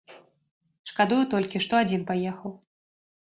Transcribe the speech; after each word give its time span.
Шкадую 0.91 1.19
толькі, 1.35 1.61
што 1.65 1.73
адзін 1.83 2.01
паехаў. 2.09 2.51